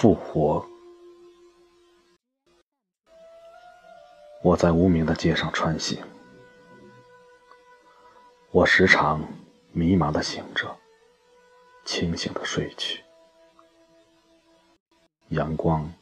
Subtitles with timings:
[0.00, 0.66] 复活。
[4.42, 6.02] 我在无名的街上穿行，
[8.50, 9.22] 我时常
[9.72, 10.74] 迷茫的醒着，
[11.84, 13.04] 清醒的睡去。
[15.28, 15.92] 阳光、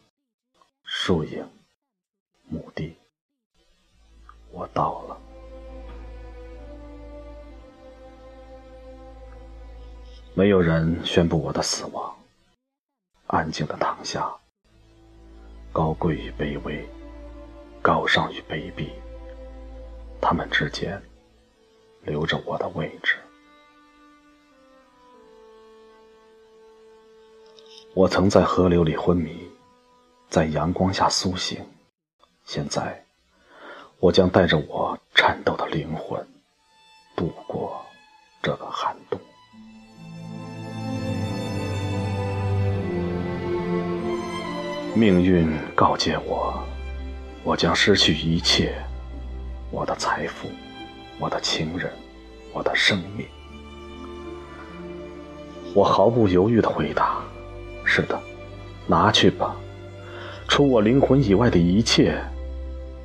[0.85, 1.45] 树影、
[2.49, 2.97] 墓地，
[4.53, 5.21] 我到了。
[10.35, 12.17] 没有人宣布我的死亡，
[13.29, 14.27] 安静的躺下，
[15.71, 16.89] 高贵与卑微，
[17.83, 18.89] 高尚与卑鄙，
[20.19, 21.01] 他们之间
[22.03, 23.17] 留着我的位置。
[27.93, 29.47] 我曾在河流里昏迷，
[30.31, 31.63] 在阳光下苏醒，
[32.47, 33.05] 现在，
[34.01, 36.27] 我将带着我颤抖的灵魂，
[37.15, 37.85] 度过
[38.43, 39.21] 这个寒冬。
[44.99, 46.61] 命运告诫我，
[47.45, 48.75] 我将失去一切：
[49.71, 50.49] 我的财富，
[51.21, 51.89] 我的情人，
[52.53, 53.25] 我的生命。
[55.73, 57.21] 我毫不犹豫地回答
[57.87, 58.21] ：“是的，
[58.89, 59.55] 拿去吧，
[60.49, 62.21] 除我灵魂以外的一切，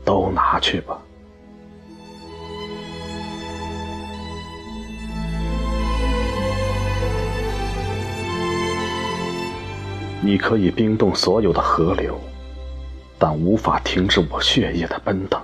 [0.03, 1.00] 都拿去吧。”
[10.25, 12.17] 你可以冰冻所有的河流，
[13.19, 15.38] 但无法停止我血液的奔腾；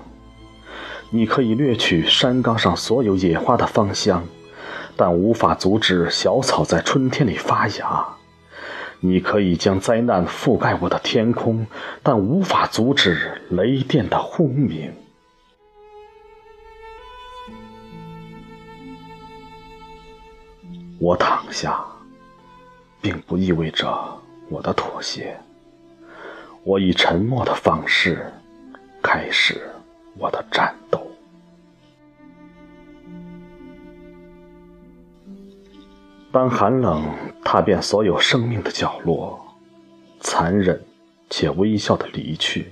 [1.09, 4.23] 你可以掠取山岗上所有野花的芳香，
[4.95, 8.16] 但无法阻止小草在春天里发芽；
[9.02, 11.67] 你可以将灾难覆盖我的天空，
[12.02, 14.94] 但无法阻止雷电的轰鸣。
[21.01, 21.84] 我躺下，
[23.01, 24.22] 并不意味着。
[24.49, 25.37] 我的妥协，
[26.63, 28.31] 我以沉默的方式
[29.01, 29.61] 开始
[30.17, 31.05] 我的战斗。
[36.31, 37.03] 当寒冷
[37.43, 39.39] 踏遍所有生命的角落，
[40.19, 40.79] 残忍
[41.29, 42.71] 且微笑的离去，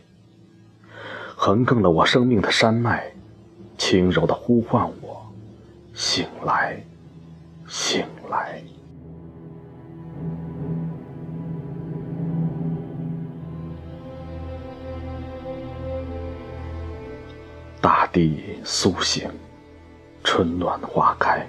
[1.35, 3.11] 横亘了我生命的山脉，
[3.77, 5.25] 轻柔的呼唤我：
[5.93, 6.83] 醒来，
[7.67, 8.61] 醒来。
[17.79, 19.29] 大地苏醒，
[20.23, 21.47] 春暖花开。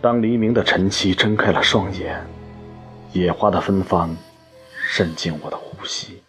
[0.00, 2.24] 当黎明的晨曦睁开了双眼，
[3.12, 4.16] 野花的芬芳
[4.82, 6.22] 渗进我的呼吸，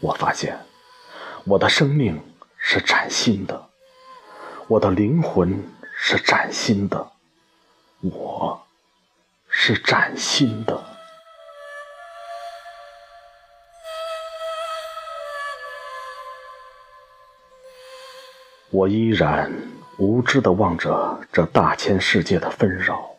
[0.00, 0.58] 我发现
[1.44, 2.20] 我的生命
[2.58, 3.68] 是崭新的，
[4.66, 5.62] 我的灵魂
[5.96, 7.12] 是崭新的，
[8.00, 8.66] 我
[9.48, 10.95] 是崭新的。
[18.70, 19.50] 我依然
[19.96, 23.10] 无知地望着这大千世界的纷扰，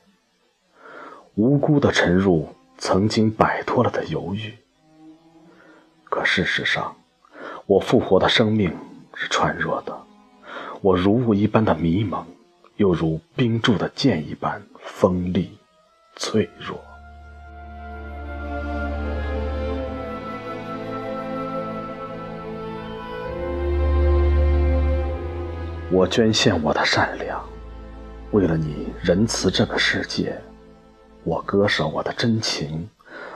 [1.36, 4.54] 无辜地沉入曾经摆脱了的犹豫。
[6.04, 6.96] 可事实上，
[7.66, 8.76] 我复活的生命
[9.16, 9.98] 是孱弱的，
[10.82, 12.26] 我如雾一般的迷蒙，
[12.76, 15.58] 又如冰铸的剑一般锋利、
[16.18, 16.78] 脆弱。
[25.90, 27.42] 我捐献我的善良，
[28.32, 30.34] 为了你仁慈这个世界；
[31.24, 32.90] 我割舍我的真情，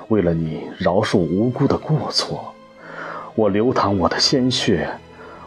[0.10, 2.54] 为了你饶恕无辜的过错；
[3.36, 4.90] 我流淌我的鲜血，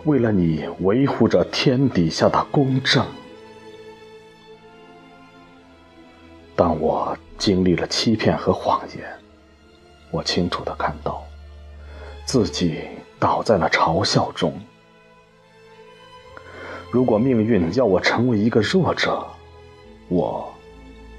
[0.04, 3.04] 为了你维护着天底下的公正。
[6.56, 9.04] 当我经历了欺骗和谎言，
[10.10, 11.22] 我清楚的看到，
[12.24, 12.80] 自己
[13.18, 14.58] 倒在了嘲笑中。
[16.94, 19.26] 如果命运要我成为一个弱者，
[20.06, 20.48] 我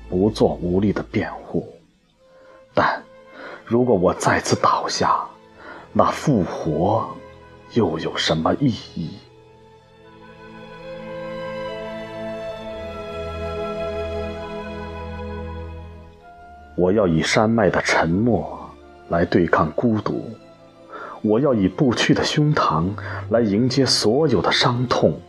[0.08, 1.62] 不做无力的辩护；
[2.74, 3.04] 但
[3.66, 5.20] 如果我再次倒下，
[5.92, 7.06] 那复活
[7.74, 9.10] 又有什么意义？
[16.78, 18.58] 我要以山脉的沉默
[19.10, 20.24] 来对抗孤独，
[21.22, 22.88] 我要以不屈的胸膛
[23.30, 25.20] 来迎接所有的伤痛。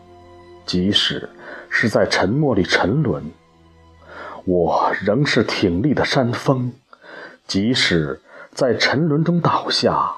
[0.67, 1.31] 即使
[1.71, 3.23] 是在沉默里沉沦，
[4.45, 6.73] 我仍是挺立的山峰；
[7.47, 8.21] 即使
[8.53, 10.13] 在沉沦中倒下，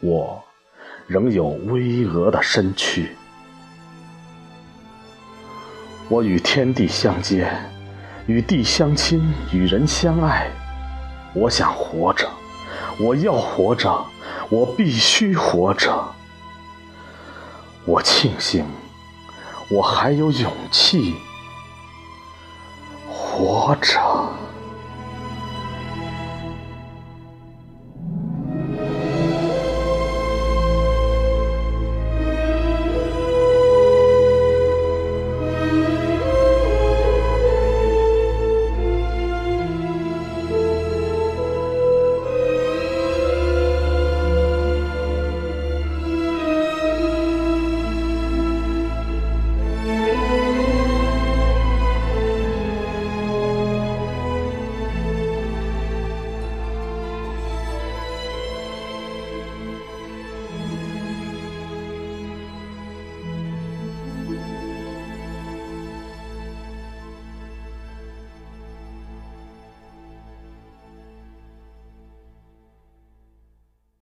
[0.00, 0.44] 我
[1.06, 3.16] 仍有巍峨的身躯。
[6.10, 7.50] 我与天地相接，
[8.26, 10.50] 与地相亲，与人相爱。
[11.34, 12.28] 我想活着，
[13.00, 14.04] 我要活着，
[14.50, 16.14] 我必须活着。
[17.86, 18.64] 我庆幸，
[19.68, 21.14] 我还有勇气
[23.08, 24.43] 活着。